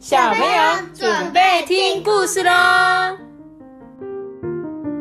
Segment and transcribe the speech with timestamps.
[0.00, 2.50] 小朋友准备听故事喽！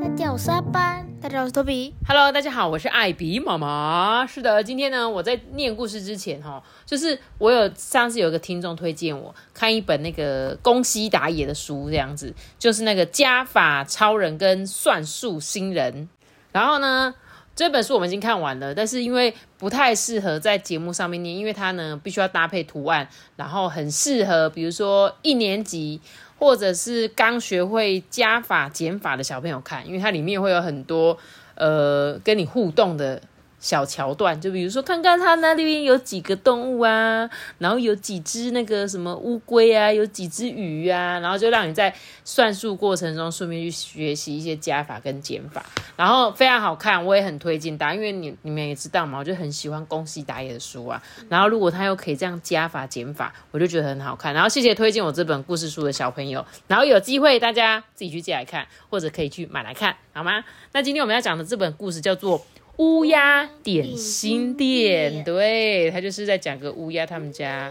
[0.02, 1.08] 大家好，我是阿班。
[1.22, 1.96] 大家好，我是托比。
[2.06, 4.28] Hello，大家好，我是艾比妈妈。
[4.28, 16.10] 是的，今天呢，我在念故事之前哈，就是我有上次有一个听众推荐我看一本那个宫西达也的书，这样子，就是那个加法超人跟算术新人。
[16.52, 17.16] 然后呢，
[17.60, 23.06] 这本书我们已经看完了，但是因为不太适合在节目上面念，因为它呢必须要搭配图案，
[23.36, 26.00] 然后很适合比如说一年级
[26.38, 31.18] 或者是刚学会加法减法的小朋友看，因为它里面会有很多
[31.56, 33.22] 呃跟你互动的。
[33.60, 45.66] 小桥段，就比如说看看它那里边有几个动物啊，然后有几只那个什么乌龟啊，有几只鱼啊，然后就让你在算术过程中顺便去学习一些加法跟减法，
[45.98, 60.46] 然后非常好看，我也很推荐大家，因为你你们也知道嘛，我就很喜欢宫西达也的书啊，然后如果他又可以这样加法减法，我就觉得很好看，然后谢谢推荐我这本故事书的小朋友，然后有机会大家自己去借来看，或者可以去买来看，好吗？
[60.72, 62.42] 那今天我们要讲的这本故事叫做。
[62.80, 67.70] 乌鸦点心店，对，他就是在讲个乌鸦他们家，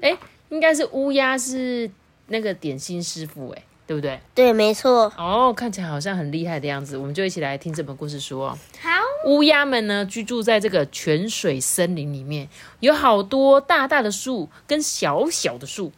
[0.00, 0.16] 哎，
[0.48, 1.90] 应该是乌鸦是
[2.28, 4.20] 那个点心师傅，哎，对不对？
[4.32, 5.12] 对，没错。
[5.18, 8.56] 哦，看起来好像很厉害的样子，我们就一起来听这本故事书哦。
[8.80, 8.90] 好，
[9.26, 12.48] 乌鸦们呢居住在这个泉水森林里面，
[12.78, 15.90] 有好多大大的树跟小小的树。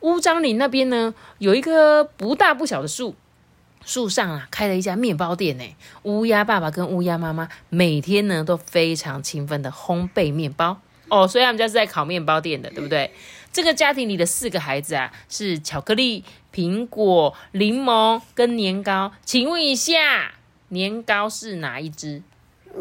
[0.00, 3.14] 乌张林那边呢有一棵不大不小的树。
[3.86, 5.64] 树上啊开了一家面包店呢，
[6.02, 13.12] 乌鸦爸爸跟乌鸦妈妈每天呢都非常勤奋的烘焙面包哦，所以他们家是在烤面包店的，对不对？
[13.52, 20.34] 这个家庭里的四个孩子啊是巧克力、苹果、柠檬跟年糕，请问一下，
[20.68, 22.22] 年糕是哪一只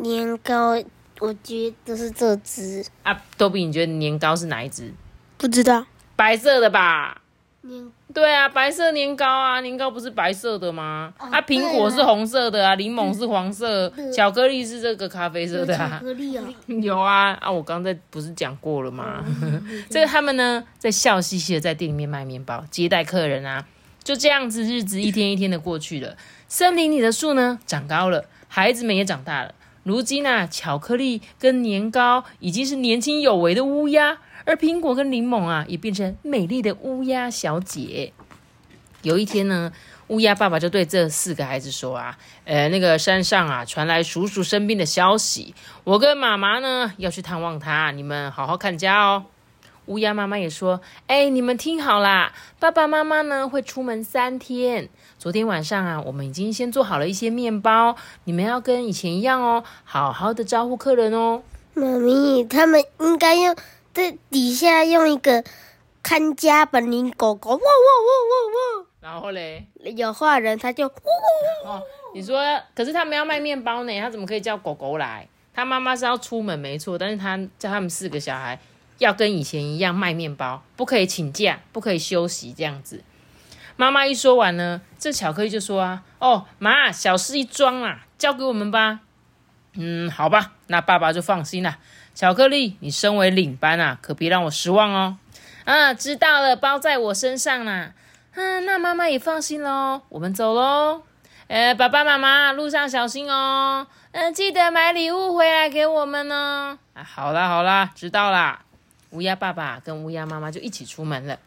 [0.02, 0.72] 年糕，
[1.20, 3.22] 我觉得是这只，啊？
[3.38, 4.92] 多比，你觉得年糕是哪一只？
[5.38, 7.22] 不知道，白色的吧？
[7.62, 11.14] 年对啊，白色年糕啊，年糕不是白色的吗？
[11.20, 16.00] 哦啊，苹果是红色的啊，柠檬是黄色，巧克力是这个咖啡色的啊巧 啊。
[16.02, 16.44] 克力啊，
[16.82, 17.52] 有啊啊！
[17.52, 19.22] 我刚才不是讲过了吗？
[19.90, 23.66] 这个他们呢，在笑嘻嘻的在店里面卖面包，接待客人啊。
[24.02, 26.16] 就这样子，日子一天一天的过去了。
[26.48, 29.54] 森林里的树呢，长高了，孩子们也长大了。
[29.84, 38.14] 如今啊，巧克力跟年糕已经是年轻有为的乌鸦，而苹果跟柠檬啊，也变成美丽的乌鸦小姐。
[39.02, 39.72] 有一天呢，
[40.08, 49.26] 乌鸦爸爸就对这四个孩子说啊，呃，那个山上啊传来叔叔生病的消息，我跟妈妈呢要去探望他，你们好好看家哦。
[49.86, 54.90] 乌鸦妈妈也说，哎，你们听好啦，爸爸妈妈呢会出门三天。
[55.20, 61.44] 昨天晚上啊，我们已经先做好了一些面包，你们要跟以前一样哦，好好的招呼客人哦。
[61.76, 63.56] 妈咪，他们应该用
[63.96, 65.42] 在底下用一个
[66.04, 67.70] 看家本领狗狗，汪汪汪
[68.30, 70.86] 汪汪然后嘞，有坏人他就，
[71.64, 71.82] 哦，
[72.14, 72.44] 你说，
[72.76, 75.30] 可是他们要卖面包呢，他怎么可以叫狗狗来？
[75.54, 78.60] 他妈妈是要出门没错，但是他叫他们四个小孩
[78.98, 83.02] 要跟以前一样卖面包，不可以请假，不可以休息这样子。
[83.78, 89.00] 妈妈一说完呢，这巧克力就说啊，哦，妈，小事一桩啦，交给我们吧。
[89.78, 91.78] 嗯，好吧，那爸爸就放心了。
[92.16, 95.18] 巧克力，你身为领班啊，可别让我失望哦。
[95.66, 97.92] 啊，知道了，包在我身上啦。
[98.36, 101.02] 嗯，那妈妈也放心喽，我们走喽。
[101.48, 103.86] 呃，爸爸妈妈路上小心哦。
[104.14, 106.78] 嗯、记得买礼物回来给我们哦。
[106.94, 108.62] 啊，好啦好啦，知道啦。
[109.10, 111.38] 乌鸦爸爸跟乌鸦妈妈就一起出门了。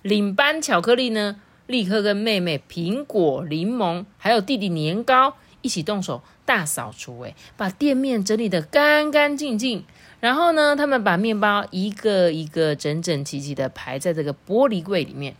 [0.00, 9.84] 领班巧克力呢，立刻跟妹妹苹果、柠檬还有弟弟年糕一起动手大扫除，诶，把店面整理得干干净净。
[10.20, 15.34] 然后呢，他们把面包一个一个整整齐齐的排在这个玻璃柜里面。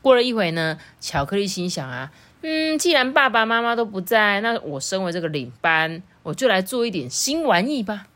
[0.00, 2.12] 过了一会呢，巧克力心想啊，
[2.42, 8.06] 嗯，既然爸爸妈妈都不在，那我身为这个领班，我就来做一点新玩意吧。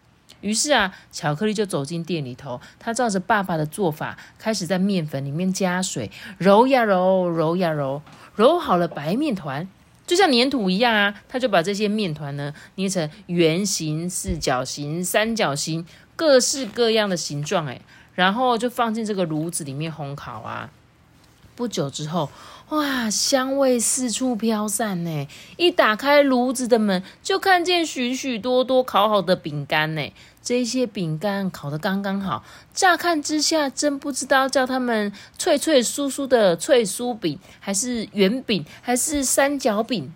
[0.41, 8.03] 于是啊，巧克力就走进店里头，他照着爸爸的做法，开始在面粉里面加水，揉呀揉，揉呀揉，
[8.37, 9.69] 揉好了白面团，
[10.09, 11.15] 就像粘土一样啊。
[11.29, 17.81] 他就把这些面团呢捏成圆形、四角形、三角形，各式各样的形状，哎，
[18.17, 20.71] 然后就放进这个炉子里面烘烤啊。
[21.55, 22.31] 不久之后，
[22.69, 25.27] 哇，香味四处飘散呢！
[25.57, 30.13] 一打开炉子的门，就看见许许多多烤好的饼干呢。
[30.49, 32.43] 这些饼干烤得刚刚好，
[32.73, 40.11] 乍看之下真不知道叫他们脆脆酥酥的脆酥饼，还是圆饼，还是三角饼。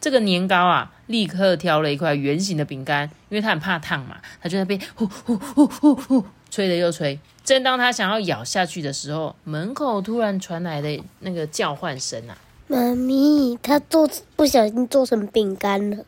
[0.00, 7.18] 这个年糕啊，立刻挑了一块圆形的饼干，因为他很怕烫嘛，他就在那边呼呼呼呼呼吹了又吹。
[7.42, 12.38] 正当他想要咬下去的时候，门口突然传来的那个叫唤声啊！
[12.68, 16.04] 妈咪，他做不小心做成饼干了。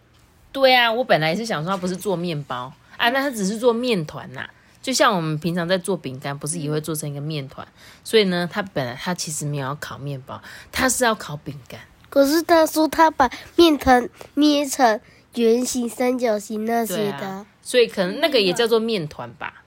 [0.53, 4.48] 对啊，我本来是想说他不是做面包啊，那它只是做面团呐、
[4.82, 7.66] 就像我们平常在做饼干，不是也会做成一个面团？
[8.04, 10.40] 所以呢，它本来它其实没有要烤面包，
[10.70, 11.81] 它是要烤饼干。
[12.08, 15.00] 可是他说他把面团捏成
[15.34, 19.64] 圆形、三角形那些的啊，所以可能那个也叫做面团吧，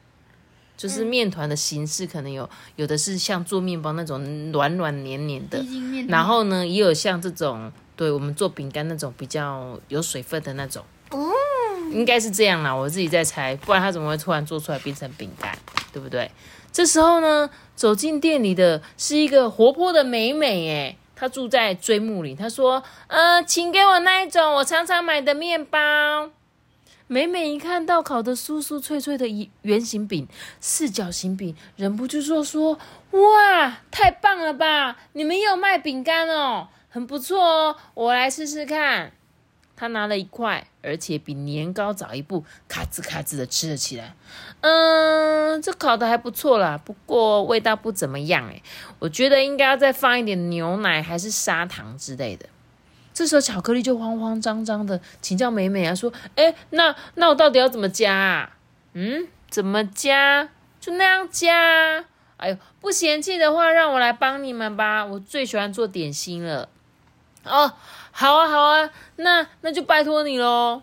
[0.76, 5.64] 就是面团的形式可能有有的是像做面包那种软软黏黏的，
[6.08, 10.84] 然后呢也有像这种对我们做饼干那种比较有水分的那种。
[11.12, 11.30] 哦，
[11.92, 15.58] 应该是这样啦，我自己在猜，不然他怎么会突然做出来变成饼干，
[15.92, 16.30] 对不对？
[16.72, 22.38] 这时候呢，走进店里的是一个活泼的美美，诶，她住在追木林。
[22.38, 26.30] 她说：“呃，请给我那一种我常常买的面包。”
[27.08, 30.28] 美美一看到烤的酥酥脆脆的一圆形饼、
[30.62, 32.78] 四角形饼，忍不住说：“说
[33.12, 34.96] 哇，太棒了吧！
[35.14, 39.12] 你们也有卖饼干哦，很不错哦，我来试试看。”
[39.80, 44.14] 他拿了一块，而且比年糕早一步，咔吱咔吱的吃了起来。
[44.60, 48.62] 嗯，这烤的还不错啦，不过味道不怎么样诶，
[49.00, 52.48] 我觉得应该要再放一点牛奶还是砂糖之类的。
[53.14, 58.58] 这时候巧克力就慌慌张张的请教美美啊，说：“哎，那那我到底要怎么加啊？
[58.92, 60.50] 嗯，怎么加？
[60.82, 62.04] 就那样加。
[62.36, 66.68] 哎呦，不嫌弃的话，让我来帮你们吧，我最喜欢做点心了。
[67.46, 67.74] 哦，
[68.20, 70.82] 好啊，好啊，那那就拜托你喽。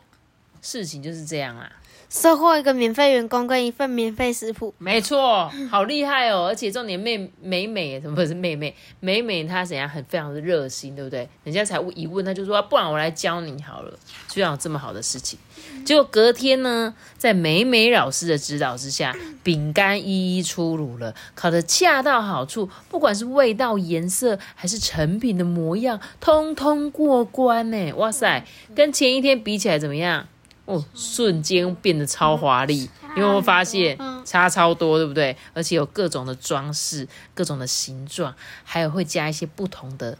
[0.63, 1.71] 事情就是这样啊。
[2.09, 4.73] 收获一个免费员工跟一份免费食谱。
[4.79, 6.47] 没错，好厉害哦！
[6.47, 8.75] 而且重点妹美美，什么不是妹妹？
[9.01, 11.29] 美美她怎样很非常的热心，对不对？
[11.45, 13.99] 人家才一问，她就说、啊不然我来教你好了，
[14.29, 15.39] 居然有这么好的事情。
[15.87, 27.93] 结果隔天呢，在美美老师的指导之下，饼干一一出炉了，烤得恰到好处，不管是味道、颜色还是成品的模样，通通过关呢！
[27.93, 28.45] 哇塞，
[28.75, 30.27] 跟前一天比起来怎么样？
[30.65, 35.37] 哦，瞬间变得超华丽，你有没有发现差超多，对不对？
[35.55, 38.35] 而且有各种的装饰、各种的形状，
[38.65, 40.19] 还有会加一些不同的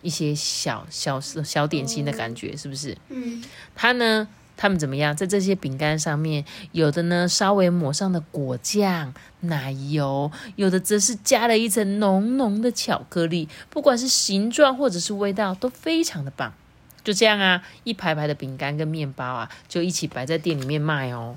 [0.00, 2.96] 一些小小小点心的感觉，是不是？
[3.08, 3.42] 嗯，
[3.74, 5.16] 它呢，他们怎么样？
[5.16, 13.48] 在这些饼干上面，有的呢稍微抹上了果酱、奶油，有的则是加了一层浓浓的巧克力。
[13.70, 16.52] 不管是形状或者是味道，都非常的棒。
[17.04, 21.36] 就这样啊，一排排的饼干跟面包啊，就一起摆在店里面卖哦。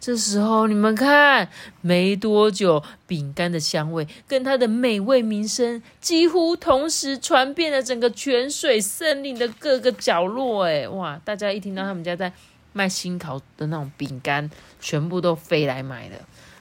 [0.00, 1.48] 这时候你们看，
[1.80, 10.64] 没多久，饼干的香味跟它的美味名声几乎同时传遍了整个泉水森林的各个角落。
[10.64, 11.20] 哎，哇！
[11.24, 12.32] 大家一听到他们家在
[12.72, 16.16] 卖新烤的那种饼干，全部都飞来买了。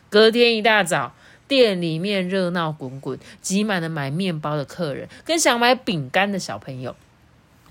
[0.10, 1.14] 隔天一大早，
[1.48, 6.96] 店里面热闹滚滚，挤满了买面包的客人，跟想买饼干的小朋友。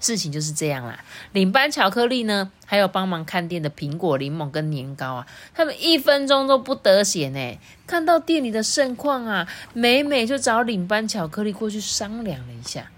[0.00, 1.04] 事情就是这样啦。
[1.32, 7.58] 领班巧克力呢，还有帮忙看店的苹果、柠檬跟年糕啊，他们一分钟都不得闲呢。
[7.86, 12.90] 看到店里的盛况啊，美美就找领班巧克力过去商量了一下，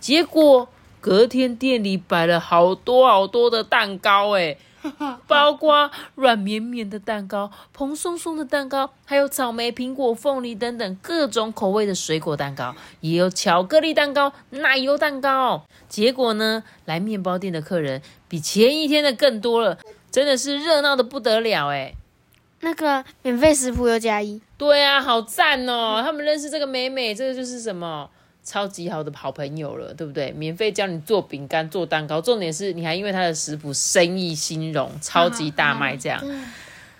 [0.00, 0.68] 结果
[1.00, 4.58] 隔天店里摆了好多好多的蛋糕，诶，
[5.26, 15.64] 包括软绵绵的蛋糕、蓬松松的蛋糕，还有草莓、苹果、凤梨等等各种口味的水果蛋糕，也有巧克力蛋糕、奶油蛋糕。
[15.88, 19.78] 结果呢，来面包店的客人比前一天的更多了，
[20.10, 21.94] 真的是热闹的不得了哎。
[22.62, 26.02] 那个免费食谱又加一，对啊，好赞哦！
[26.04, 28.08] 他们认识这个美美，这个就是什么
[28.50, 30.32] 超级好的好朋友了，对不对？
[30.32, 36.20] 免费教你做饼干、做蛋糕，重点是你还因为他的食谱生意兴隆，超级大卖这样。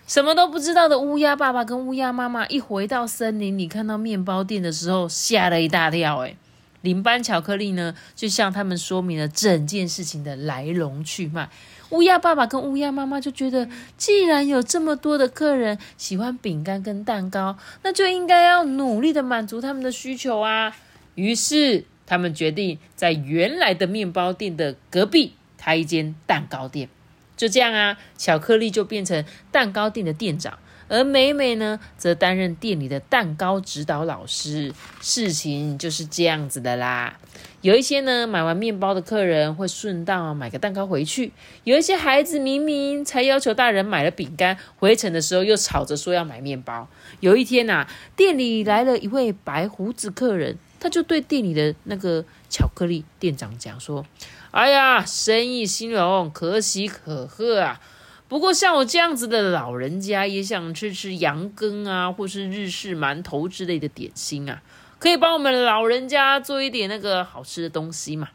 [0.07, 6.19] 什么都不知道的乌鸦爸爸跟乌鸦妈妈一回到森林里，看到面包店的时候，吓了一大跳。
[6.19, 6.37] 哎，
[6.83, 11.49] 林班巧克力呢，就向他们说明了整件事情的来龙去脉。
[11.91, 20.73] 乌鸦爸爸跟乌鸦妈妈就觉得，既然有这么多的客人喜欢饼干跟蛋糕，那就应该要努力的满足他们的需求啊。
[21.21, 26.89] 于是他们决定在原来的面包店的隔壁开一间蛋糕店。
[27.37, 29.23] 就这样啊，巧克力就变成
[29.53, 30.59] 蛋糕店的店长，
[30.89, 34.73] 而美美呢，则担任店里的蛋糕指导老师。
[35.03, 37.19] 事情就是这样子的啦。
[37.61, 41.31] 有一些呢，买完面包的客人会顺道买个蛋糕回去；
[41.65, 46.89] 有一些孩子明明才要求大人买了饼干，回程的时候又吵着说要买面包。
[47.21, 54.05] 有一天呐、啊，店里来了一位白胡子客人，他就对店里的那个巧克力店长讲说
[54.51, 57.79] ：“哎呀，生意兴隆，可喜可贺啊！
[58.27, 64.63] 不过像我这样子的老人家，也想吃吃羊羹啊，或是日式馒头之类的点心啊，
[64.99, 68.31] 可以帮我们老人家做一点那个好吃的东西嘛？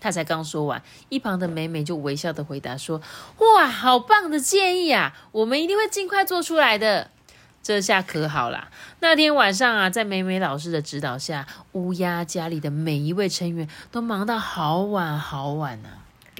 [0.00, 3.00] 他才刚说完，一旁的美美就微笑的回答说
[3.38, 5.16] ：“哇，好棒的建议啊！
[5.32, 7.10] 我们一定会尽快做出来的。”
[7.64, 8.68] 这下可好啦！
[9.00, 15.88] 那天晚上啊，在美美老师的指导下，乌鸦家里的每一位成员都忙到好晚好晚呢、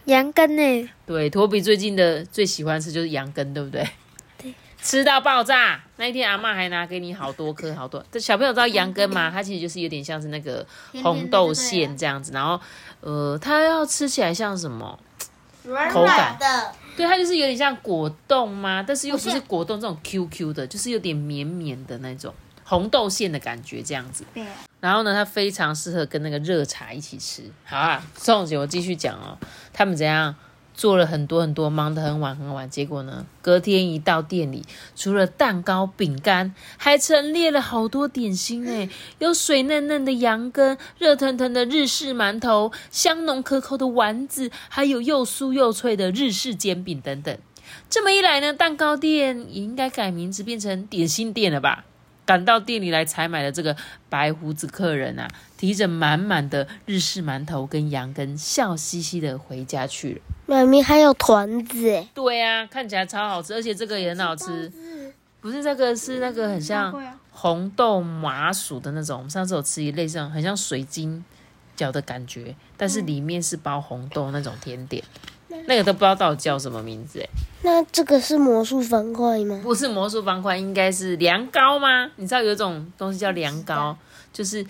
[0.04, 0.90] 羊羹呢？
[1.06, 3.88] 对，托比最近的最喜欢吃就是羊羹，对不对？
[4.36, 5.80] 对，吃到爆炸。
[5.96, 8.04] 那一天阿妈还拿给你好多颗，好多。
[8.12, 9.30] 这小朋友知道羊羹吗？
[9.30, 10.66] 它其实就是有点像是那个
[11.02, 12.60] 红豆馅这样子，然后
[13.00, 14.98] 呃，它要吃起来像什么？
[15.62, 18.84] 软口感的，对，它就是有点像果冻吗？
[18.86, 22.32] 但是又不是果冻这种 QQ 的，就是有点绵绵的那种
[22.64, 24.24] 红豆馅的感觉这样子。
[24.32, 24.44] 对，
[24.80, 27.42] 然后呢，它非常适合跟那个热茶一起吃。
[27.64, 29.36] 好啊，宋姐，我继续讲哦。
[29.72, 30.34] 他们怎样
[30.74, 34.64] 做了很多很多，忙得很晚很晚，结果呢，隔天一到店里，
[34.96, 38.88] 除了蛋糕、饼干，还陈列了好多点心哎，
[39.20, 47.38] 有水嫩嫩的羊羹，热腾腾的日式馒头，香浓可口的丸子，还有又酥又脆的日式煎饼等等。
[47.88, 51.84] 这么一来呢，蛋糕店也应该改名字变成点心店了吧？
[52.26, 53.76] 赶到店里来采买的这个
[54.08, 60.20] 白胡子客人啊，提着满满的日式馒头跟羊羹，笑嘻嘻的回家去了。
[60.46, 64.70] 妈咪还有团子哎，对啊，看起来超好吃，而且这个也很好吃。
[65.40, 66.94] 不是这个，是那个很像
[67.30, 69.18] 红豆麻薯的那种。
[69.18, 71.22] 我们上次有吃一类像很像水晶
[71.76, 75.04] 饺的感觉，但是里面是包红豆那种甜点。
[75.66, 77.28] 那个都不知道到底叫什么名字哎，
[77.62, 79.60] 那这个是魔术方块吗？
[79.62, 82.10] 不是魔术方块，应该是凉糕吗？
[82.16, 83.96] 你知道有一种东西叫凉糕，
[84.32, 84.64] 就是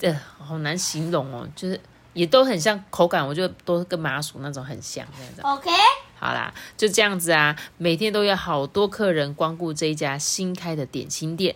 [0.00, 1.80] 呃好难形容哦，就是
[2.12, 5.42] 也都很像口感，我觉得都跟麻薯那种很像这样子。
[5.42, 5.70] OK，
[6.18, 11.54] 好啦，就这样子啊，每天都有好多客人光顾这一家新开的点心店。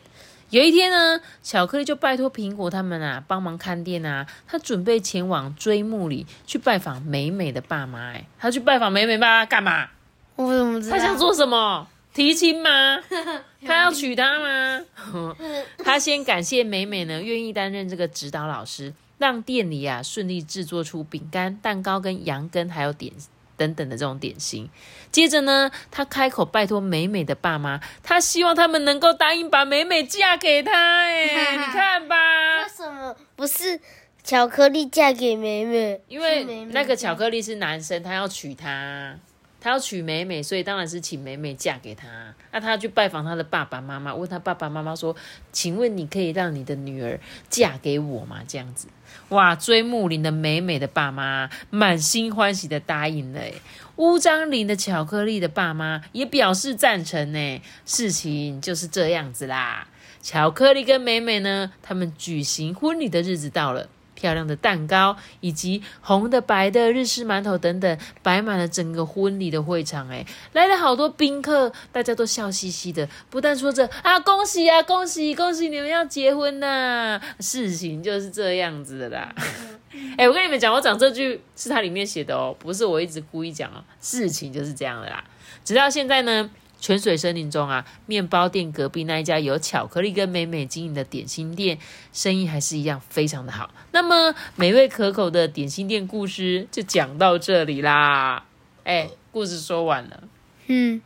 [0.50, 8.12] 有一天呢，巧克力就拜托苹果他们啊帮忙看店啊，他准备前往追梦里去拜访美美的爸妈。
[8.12, 9.88] 哎，他去拜访美美爸妈干嘛？
[10.36, 10.96] 我怎么知道？
[10.96, 11.88] 他想做什么？
[12.12, 13.00] 提亲吗？
[13.66, 14.84] 他要娶她吗？
[15.82, 23.12] 他先感谢美美呢，愿意担任这个指导老师，让店里啊顺利制作出饼干、蛋糕跟羊羹，还有点
[23.56, 24.68] 等等的这种点心。
[25.10, 30.72] 接着呢，他开口拜托美美的爸妈，他希望他们能够答应把美美嫁给他。
[30.72, 33.80] 哎， 你看吧为，什么不是
[34.22, 36.00] 巧克力嫁给美美？
[36.08, 39.16] 因为那个巧克力是男生，他要娶她，
[39.64, 42.06] 他要娶美美，所以当然是请美美嫁给他。
[42.52, 45.16] 那他去拜访他的爸爸妈妈，问他爸爸妈妈说
[45.52, 47.18] ：“请问你可以让你的女儿
[47.48, 48.88] 嫁给我吗？”这样子，
[49.30, 49.56] 哇！
[49.56, 53.40] 追木林的美美的爸妈满心欢喜的答应了。
[53.96, 57.62] 乌张林的巧克力的爸妈也表示赞成呢。
[57.86, 59.88] 事情就是这样子啦。
[60.20, 63.88] 巧克力跟美美呢，他们举行婚礼的日子到了。
[64.14, 70.08] 漂亮的蛋糕以及红的、白的日式馒头等等，摆满了整个婚礼的会场。
[70.08, 79.34] 哎，来了好多宾客，大家都笑嘻嘻的，不但说着啊恭喜啊恭喜恭喜你们要结婚呐、事情就是这样子的啦。
[80.18, 83.84] 哎、我跟你们讲，我讲这句是它里面写的哦，不是我一直故意讲哦。
[84.00, 85.22] 事情就是这样的啦。
[85.64, 86.50] 直到现在呢，
[86.80, 91.78] 泉水森林中啊，面包店隔壁那一家有巧克力跟美美经营的点心店，
[92.12, 93.70] 生意还是一样非常的好。
[93.92, 98.44] 那么美味可口的点心店故事就讲到这里啦。
[98.84, 100.24] 哎，故事说完了。
[100.66, 101.00] 嗯，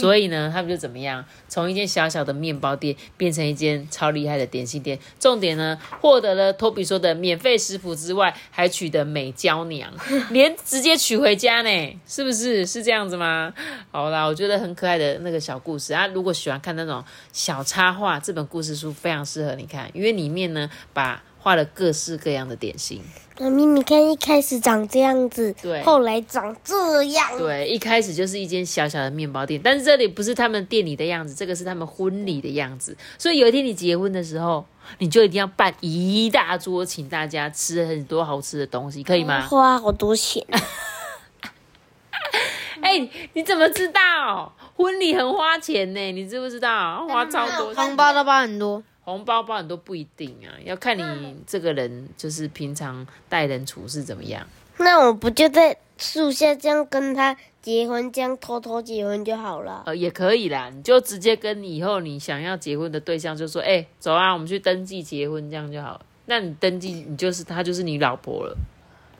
[0.00, 4.98] 所以呢，他们就怎么样，从一间小小的面包店变成一间超厉害的点心店。
[5.18, 9.92] 重点呢，获得了托比说的免费食谱之外，还娶得美娇娘，
[10.30, 12.64] 连直接娶回家呢，是不是？
[12.66, 13.52] 是这样子吗？
[13.90, 16.06] 好啦，我觉得很可爱的那个小故事啊。
[16.06, 23.00] 如果喜欢看那种小插画，这本故事书非常适合你看，因为里面呢，把画了各式各样的点心。
[23.38, 32.96] 妈咪，你看一开始长这样子，对后来长这样，对，一开始就是一间小小的面包店，但是这里不是他们店里的样子，这个是他们婚礼的样子。
[33.16, 34.66] 所以有一天你结婚的时候，
[34.98, 39.42] 你就一定要办一大桌，请大家吃很多好吃的东西，可以吗？
[39.42, 40.44] 花好多钱，
[42.82, 44.52] 哎、你怎么知道？
[44.74, 47.06] 婚礼很花钱呢，你知不知道？
[47.06, 47.84] 花超多钱。
[47.84, 48.82] 红包都包很多。
[49.06, 54.44] 红包包你都不一定啊，要看你这个人就是平常待人处事怎么样。
[54.78, 59.84] 那我不就在树下这样跟他结婚，这样偷偷结婚就好了。
[59.86, 66.00] 呃，也可以啦，你就直接跟你以后你想要结婚的对象就说，哎、走啊，我们去登记结婚，这样就好了。
[66.26, 68.56] 那你登记，你就是他就是你老婆了，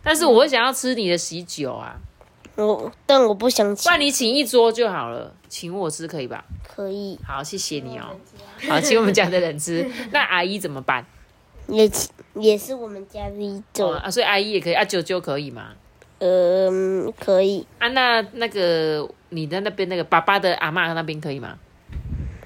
[0.02, 1.97] 但是我会想要吃你的喜酒啊，
[2.56, 6.44] 我但我不想不请，那你请一桌就好了，请我吃可以吧？
[6.66, 8.16] 可以好，谢谢你哦。
[8.68, 9.88] 好，请我们家的人吃。
[10.10, 11.04] 那阿姨怎么办？
[11.68, 15.72] 也请也是我们家的一哦种，啊，所以阿姨也可以，啊，舅舅可以吗？
[16.18, 21.58] 嗯，可以，啊，那那个你的那边那个爸爸的阿嬷那边可以吗？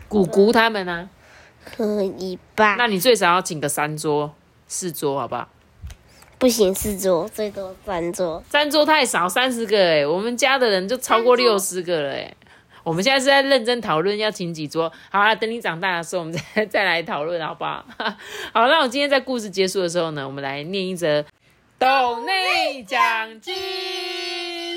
[0.09, 1.09] 姑姑他们呢、
[1.64, 2.75] 可以吧？
[2.76, 4.35] 那你最少要请个三桌、
[4.67, 5.49] 四桌，好不好？
[6.41, 8.43] 不行，四桌，最多三桌。
[8.49, 12.35] 三桌太少，三十个哎，我们家的人就超过六十个了哎。
[12.83, 17.85] 我们现在是在认真讨论要请几桌，好啊，等你长大的时候，我们再 再来讨论，好不好？
[18.55, 21.23] 好，那我今天在故事结束的时候呢，我们来念一则
[21.79, 23.55] 斗内奖金。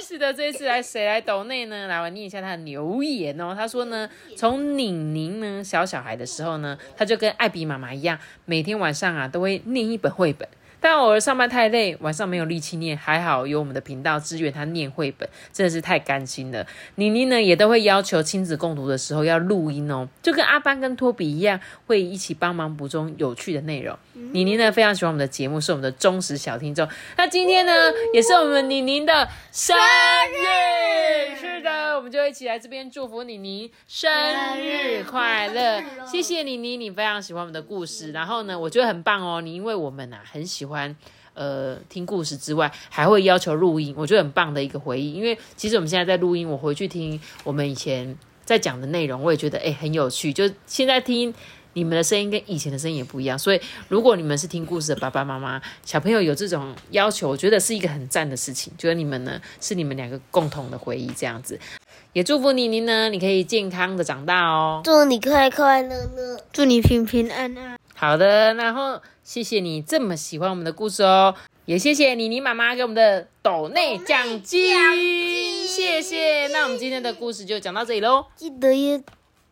[0.02, 1.88] 是的，这一次来谁来斗内呢？
[1.88, 3.56] 来，我念一下他的留言哦。
[3.58, 10.46] 他说呢，从宁宁呢小小孩的时候呢，他就跟艾比妈妈一样，每天晚上啊都会念一本绘本。
[10.84, 16.68] 但偶尔上班太累，晚上没有力气念，还好有我们的频道支援他念绘本，真的是太甘心了。
[16.96, 23.98] 妮妮呢也都会要求亲子共读的时候要录音哦，就跟阿班跟托比一样，会一起帮忙补充有趣的内容。
[24.14, 26.88] 妮妮呢非常喜欢我们的节目，是我们的忠实小听众。
[27.18, 27.72] 那今天呢
[28.14, 34.12] 也是我们妮妮的生日，是的，我们就一起来这边祝福妮妮生
[34.58, 35.84] 日快乐。
[36.06, 40.96] 谢谢妮妮，你非常喜欢我们的故事，然后呢，我觉得很棒哦，你因为我们啊很喜欢。
[41.36, 45.14] 呃，听故事之外，还会要求录音，我觉得很棒的一个回忆。
[45.14, 48.16] 因为其实我们现在在录音，我回去听我们以前
[48.46, 50.32] 在讲的内容，我也觉得哎、很有趣。
[50.32, 51.34] 就现在听
[51.74, 58.72] 你们的声音跟以前的声音也不一样，所以如果你们是听故事的爸爸妈妈，小朋友有这种要求，我觉得是一个很赞的事情。
[58.78, 61.60] 觉得你们呢是你们两个共同的回忆，这样子。
[62.14, 64.82] 也祝福妮妮呢，你可以健康的长大哦。
[64.84, 66.40] 祝你快快乐乐。
[66.52, 67.78] 祝你平平安安。
[67.96, 71.34] 好的，然后谢谢你这么喜欢我们的故事哦，
[71.66, 76.48] 也谢谢妮妮妈妈给我们的斗内奖金，谢谢。
[76.50, 79.00] 那我们今天的故事就讲到这里喽，记得要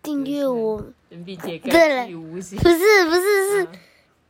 [0.02, 3.68] 订阅我，对了不是不是是，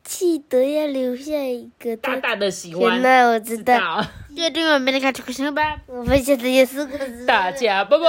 [0.04, 1.96] 记得要留下一个。
[1.98, 3.02] 大大的喜欢原。
[3.02, 5.80] 来我知道，好，记得订阅我们的看这个声吧。
[5.88, 7.26] 我们现在也是个字。
[7.26, 8.06] 大家拜拜，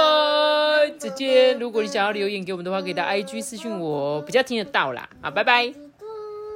[0.97, 1.57] 再见。
[1.59, 5.07] 如果你想要留言给我们的话，可以到 IG 私信我，比较听得到啦。
[5.21, 5.73] 好，拜拜。